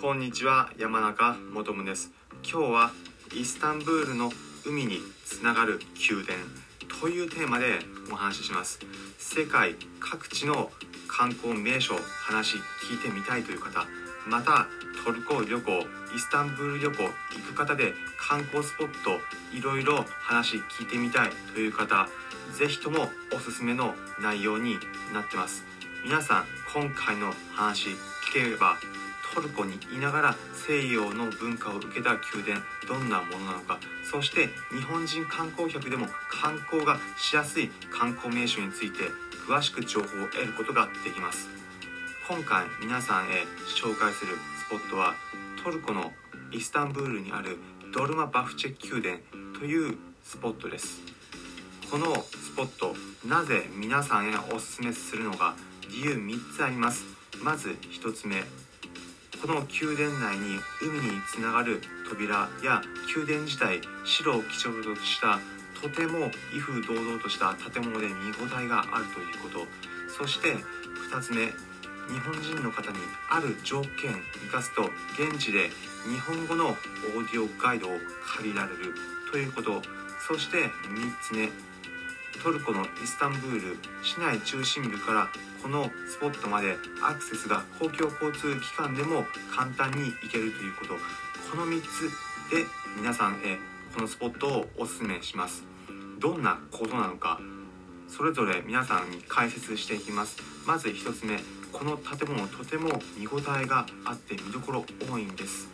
[0.00, 2.10] こんにちは山中もとむです。
[2.42, 2.90] 今日は
[3.34, 4.32] イスタンブールの
[4.64, 5.78] 海につながる
[6.10, 6.38] 宮殿
[7.02, 8.78] というテーマでお話しします。
[9.18, 10.70] 世界各地の
[11.06, 13.84] 観光名所話聞いてみたいという方
[14.26, 14.68] また
[15.04, 15.70] トルコ旅行
[16.16, 17.10] イスタンブール旅行行
[17.52, 19.20] く方で観光スポット
[19.54, 22.08] いろいろ話聞いてみたいという方
[22.56, 24.78] ぜひともおすすめの内容に
[25.12, 25.62] なってます。
[26.02, 27.96] 皆さん今回の話聞
[28.32, 28.78] ければ
[29.34, 30.36] トルコにいながら
[30.66, 33.78] 西洋の文化を受けた宮殿どんなものなのか。
[34.10, 38.98] そして日本人観光客でも観光がしやすい観光名所について
[39.46, 41.48] 詳しく情報を得ることができます。
[42.28, 43.44] 今回皆さんへ
[43.82, 45.14] 紹介するスポットは
[45.62, 46.12] トルコの
[46.52, 47.58] イスタンブールにある
[47.92, 51.00] ドルマバフチェ宮殿というスポットです。
[51.90, 52.94] このスポット
[53.26, 55.56] なぜ皆さんへおすすめするのか
[55.88, 57.04] 理由3つあります。
[57.42, 58.44] まず1つ目
[59.40, 62.82] この宮殿内に海につながる扉や
[63.16, 65.40] 宮殿自体白を基調とした
[65.80, 69.66] とても威風堂々とした建物で見応えがあるということ。
[70.12, 70.56] そして
[71.10, 72.98] 2つ目日本人の方に
[73.30, 74.12] ある条件
[74.44, 74.82] 生かすと
[75.16, 75.70] 現地で
[76.04, 76.76] 日本語のオー
[77.32, 77.92] ディオガイドを
[78.36, 78.94] 借りられる
[79.32, 79.80] ということ。
[80.28, 80.70] そして3
[81.22, 81.48] つ目
[82.38, 85.28] トルコのイスタンブール市内中心部から
[85.62, 90.94] このスポットまでアクセスが公共交通機関でも簡単に行けるということ。
[91.50, 92.08] この3つ
[92.54, 92.64] で
[92.96, 93.58] 皆さんへ
[93.94, 95.64] このスポットをおすすめします。
[96.18, 97.40] どんなことなのか
[98.08, 100.36] それぞれ皆さんに解説していきます？
[100.66, 101.38] まず1つ目
[101.72, 105.68] この建物とても見応えがあって見どころ多いんです。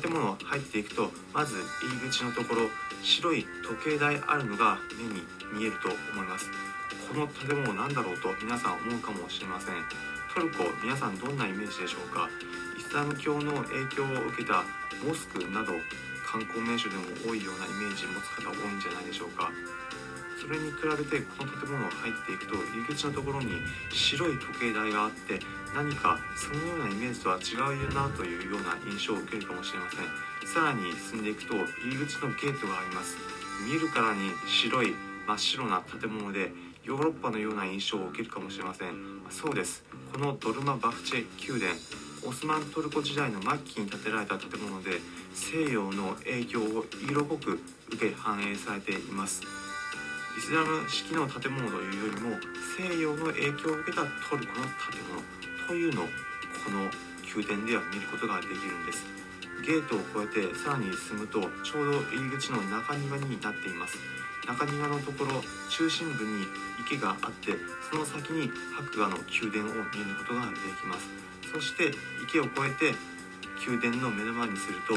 [0.00, 2.68] 建物入っていくとまず入り口のところ
[3.02, 6.48] 白い時計台あるのが目に見えると思います。
[7.08, 9.74] この建物なんだろうと皆さん思うかもしれません。
[10.32, 12.30] トルコ皆さんどんなイメージでしょうか？
[12.78, 14.64] イスラム教の影響を受けた
[15.04, 15.72] モスクなど
[16.24, 19.50] 観光名所でも多いようなイメージ持つ方多いんじゃないでしょうか？
[20.42, 23.62] それに比べてこの建物入っていくと入り口のところに
[23.94, 25.38] 白い時計台があって
[25.70, 30.32] 何かそのようなイメージとは違うなというような印象を受けるかもしれません。
[30.50, 31.62] さらに進んでいくと入
[31.94, 33.16] り口のゲートがあります
[33.64, 34.92] 見るからに白い
[35.28, 36.50] 真っ白な建物で
[36.82, 39.22] ヨーロッパのような印象を受けるかもしれません。
[39.30, 39.84] そうです。
[40.12, 41.80] このドルマバフチェ宮殿
[42.26, 44.98] オスマントルコ時代の末期に建てられた建物で
[45.32, 47.60] 西洋の影響を色濃く
[47.92, 49.61] 受け反映されています。
[50.36, 52.36] イスラム式の建物というよりも
[52.76, 55.20] 西洋の影響を受けたトルコの建物
[55.68, 56.06] というのを
[56.64, 56.88] この
[57.36, 59.04] 宮殿では見ることができるんです。
[59.64, 63.96] ゲートを越えてさらに進むとちょうど入り口の中庭になっています。
[64.48, 66.48] 中庭のところ中心部に
[66.80, 67.52] 池があって
[67.90, 71.06] その先に白馬の宮殿を見ることができます。
[71.52, 71.92] そして
[72.24, 72.96] 池を越えて
[73.68, 74.96] 宮殿の目の前にすると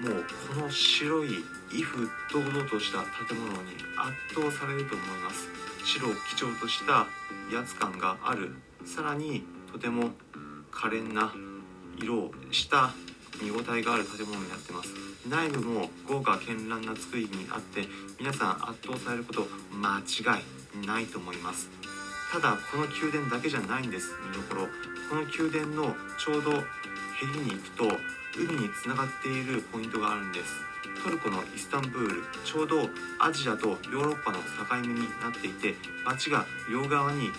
[0.00, 5.48] もうこの白い威風堂々とした建物に圧倒されると思います。
[5.84, 7.06] 白を基調とした
[7.52, 8.54] 威圧感がある。
[8.84, 9.42] さらに
[9.72, 10.10] とても
[10.70, 11.32] 可憐な
[12.00, 12.92] 色をした
[13.42, 14.90] 見応えがある建物になってます。
[15.28, 17.86] 内部も豪華絢爛な作りにあって
[18.18, 20.40] 皆さん圧倒されること間違
[20.82, 21.68] いないと思います。
[22.32, 24.12] ただこの宮殿だけじゃないんです。
[24.28, 24.68] 見どころ。
[25.08, 26.62] この宮殿のちょうど
[27.20, 27.84] へりに行くと
[28.38, 30.52] 海につながっているポイントがあるんです。
[31.02, 35.74] トルコのイスタンブールちょうどアジアとヨーロッパの境目になっていて
[36.04, 37.30] 街が両側に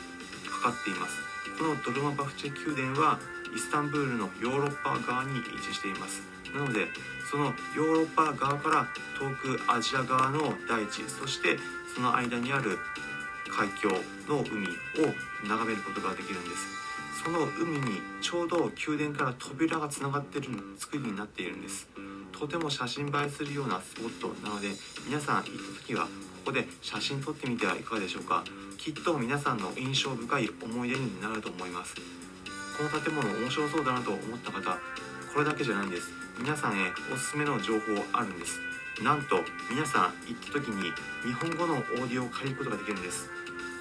[0.49, 1.15] かかっています。
[1.57, 3.19] このドルマバフチェ宮殿は
[3.55, 6.21] イスタンブールのヨーロッパ側に位置しています。
[6.53, 6.87] なので
[7.31, 8.87] そのヨーロッパ側から
[9.19, 11.57] 遠くアジア側の大地そして
[11.95, 12.77] その間にある
[13.49, 13.89] 海峡
[14.27, 14.67] の海
[15.05, 15.13] を
[15.47, 16.88] 眺めることができるんです。
[17.21, 20.47] その海にちょうど宮殿から扉がつながってる
[20.77, 21.85] 作りになっているんです。
[22.31, 24.69] とても写真映えするようなスポットなので
[25.05, 26.09] 皆さん行った時はこ
[26.45, 28.45] こで写真撮ってみてはいかがでしょうか。
[28.77, 31.95] きっと皆さんの印象深い思い出になると思います。
[32.77, 34.77] この建物面白そうだなと思った方
[35.33, 36.07] これだけじゃないんです。
[36.39, 37.79] 皆さんへおすすめの情報
[38.13, 38.61] あるんです。
[39.03, 40.93] なんと皆さん行った時に
[41.23, 43.29] 日本語のオーディオを借りることができるんです。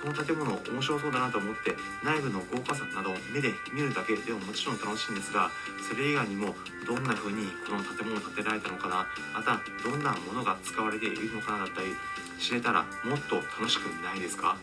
[0.03, 1.75] この建物面白そうだなと思って
[2.05, 5.51] 内部の豪華さなどを目で見るだけでももちろん楽しいんですが
[5.89, 6.55] それ以外にも
[6.87, 11.89] どんな風にこの建物を建てられたのかなまたどんなものが使われているのかなだったり
[12.39, 14.57] 知れたらもっと楽しくないですか？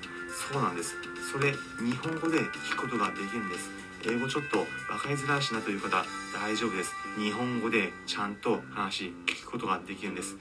[0.52, 0.96] そうなんです。
[1.32, 3.70] それ日本語で聞くことができるんです。
[4.08, 6.92] 英語ちょっと分かりづらいしなという方大丈夫です。
[7.18, 10.38] 日本語でちゃんと話聞くことができるんです。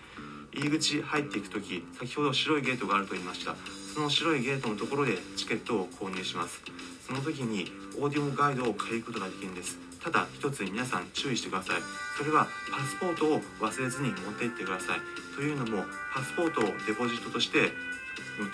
[0.52, 3.56] 入り口入っていく時先ほど白いゲートがあると言いました。
[3.94, 6.60] その白いゲートのところでチケットを購入します。
[7.06, 9.78] その時にオーディオガイドを借りることができるんです。
[10.02, 11.76] ただ一つ皆さん注意してください。
[12.18, 15.00] それはパスポートを忘れずに持って行ってください。
[15.36, 17.70] というのもパスポートをデポジットとして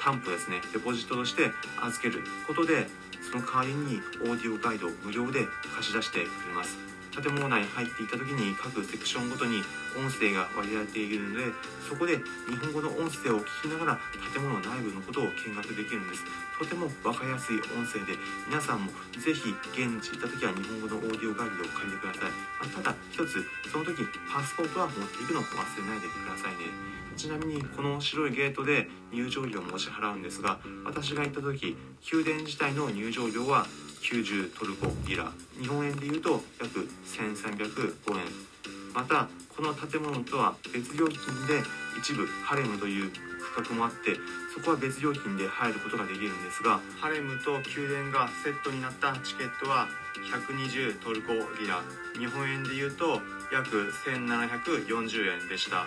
[0.05, 0.61] 担保ですね。
[0.75, 1.51] デポジットとして
[1.81, 2.87] 預けることで
[3.33, 6.77] その代わりにオーディオガイドを無料で貸し出してくれます。
[7.11, 9.63] 建物内に入っていった時に各セクションごとに
[9.99, 11.45] 音声が割り当てているので
[11.89, 12.17] そこで
[12.47, 13.99] 日本語の音声を聞きながら
[14.33, 16.25] 建物内部のことを見学できるんです。
[16.61, 18.13] とても分かりやすい音声で
[18.47, 23.43] 皆さんもぜひ現地行った時は日本語のオーディオガイドを借りてください、ただ一つ
[23.73, 26.69] その時パスポートは持っていくのを忘れないでくださいね。
[27.17, 31.77] ちなみにこの白いゲートで入場料を支払うんですが私が行った時
[32.13, 33.67] 宮殿自体の入場料は
[34.01, 35.31] 90トルコリラ。
[35.61, 38.51] 日本円でいうと約1305円。
[38.95, 41.63] またこの建物とは別料金で
[41.99, 44.17] 一部ハレムという区画もあって
[44.55, 49.87] そこは別料金で入ることができるんですがハレムと宮殿がセットになったチケットは
[50.33, 51.83] 120トルコリラ。
[52.19, 53.21] 日本円でいうと
[53.53, 55.87] 約1740円でした。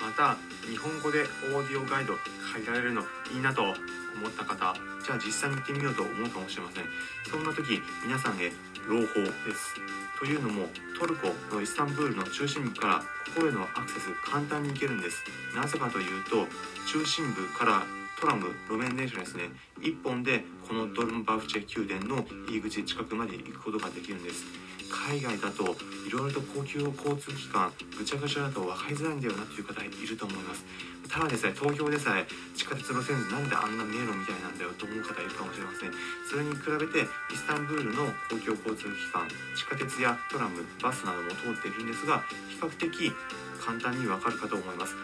[0.00, 0.36] また
[0.68, 2.14] 日本語でオーディオガイド
[2.52, 3.02] 借りられるの
[3.32, 3.74] いいなと。
[4.20, 6.84] 思った方じゃあ実際に行ってみようと思うかもしれません。
[7.24, 8.52] そんな時皆さんへ
[8.86, 9.74] 朗報です。
[10.18, 10.68] というのも
[10.98, 12.98] トルコのイスタンブールの中心部から
[13.34, 15.24] ここへのアクセス簡単に行けるんです。
[15.56, 16.46] なぜかというと
[16.86, 17.82] 中心部から
[18.20, 19.48] トラム路面電車ですね。
[19.80, 24.44] 1本でこのドルムバフチェ宮殿の入り口近くまで行くことができるんです。
[24.90, 25.64] 海外だと
[26.06, 30.64] いろいろと公共交通機関ぐちゃぐちゃだと分かりづらいんだよなっていう方いると思います。
[31.10, 32.24] ただでさえ東京でさえ
[32.54, 35.90] 地下鉄路線図なんであんな迷路みたいなんだよと思う方いるかもしれません。
[36.22, 39.26] それに比べてイスタンブールの公共交通機関
[39.58, 43.12] 地下鉄やトラムバスなども通っているんですが比較的
[43.58, 44.94] 簡単にわかるかと思います。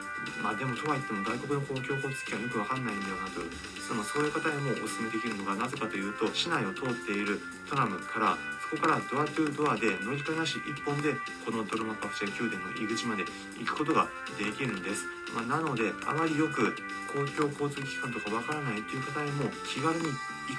[0.42, 3.42] まあでもとは言っても外国の公共交通機関よくわかんないんだよなと。
[3.82, 7.38] そのそういう方へもお勧めできるのがなぜかというと市内を通っている
[7.68, 11.14] トラムからそこからドアトゥードアで乗り換えなし1本で
[11.44, 13.22] このドルマパフチェ宮殿の入り口まで
[13.60, 14.08] 行くことが
[14.38, 16.74] できるんです、まあ、なのであまりよく
[17.12, 20.10] 公共交通機関とかわからないという方にも気軽に行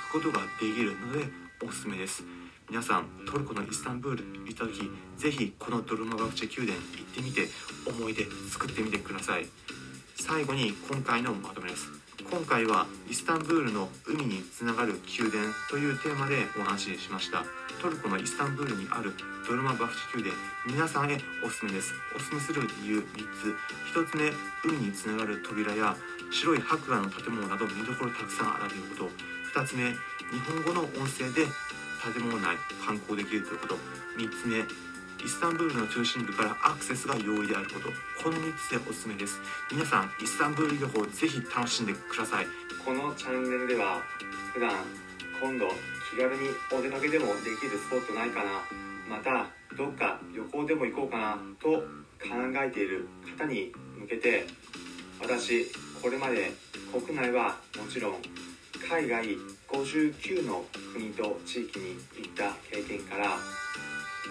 [0.09, 1.25] くことができるので
[1.65, 2.23] おすすめです。
[2.69, 7.47] 皆さんトルコのイスタンブール行った時ぜひこのドルマバクチェ宮殿行ってみて
[7.87, 9.47] 思い出作ってみてください。
[10.15, 12.06] 最後に今回のまとめです。
[12.29, 17.45] 今回はイスタンブールの海につながる宮殿というテーマでお話ししました。
[17.81, 19.13] トルコのイスタンブールにある
[19.47, 20.35] ドルマバフチ宮殿
[20.67, 21.93] 皆さんへおすすめです。
[22.13, 23.55] おすすめする理由3つ。
[23.95, 24.33] 1つ目
[24.67, 25.95] 海につながる扉や
[26.29, 29.07] 白い白亜の建物など見どころたくさんあるというこ
[29.55, 29.61] と。
[29.61, 29.95] 2つ目日
[30.51, 31.47] 本語の音声で
[32.03, 33.79] 建物内観光できるということ。
[34.19, 34.65] 3つ目
[35.23, 37.89] イスタンブールの中心部からアクセスが容易であること。
[38.23, 39.39] この3つでおすすめです。
[39.71, 42.47] 皆さんイスタンブール旅行ぜひ楽しんでください。
[42.85, 44.01] このチャンネルでは
[44.53, 44.71] 普段
[45.41, 45.67] 今度
[46.09, 48.61] 気軽にお出かけでもできるスポットないかな。
[49.09, 52.35] またどっか旅行でも行こうかなと考
[52.65, 54.47] えている方に向けて
[55.21, 55.65] 私
[56.01, 56.51] これまで
[56.91, 58.15] 国内はもちろん
[58.89, 59.25] 海外
[59.69, 63.37] 59の国と地域に行った経験から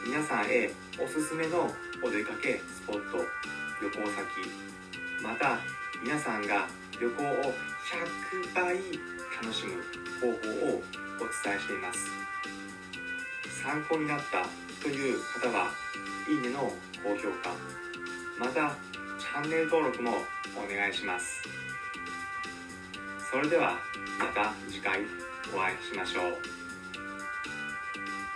[0.07, 0.71] 皆さんへ
[1.03, 1.69] おすすめの
[2.01, 3.19] お出かけスポット
[3.83, 4.25] 旅行先
[5.21, 5.59] また
[6.01, 8.77] 皆さんが旅行を100倍
[9.43, 9.83] 楽しむ
[10.21, 12.09] 方法をお伝えしています。
[13.65, 14.47] 参考になった
[14.81, 15.73] という方は
[16.31, 16.73] いいねの
[17.03, 17.51] 高評価
[18.39, 18.77] また
[19.19, 20.13] チャンネル登録も
[20.55, 21.43] お願いします。
[23.29, 23.77] それでは
[24.21, 25.01] また次回
[25.53, 26.56] お会いしましょう。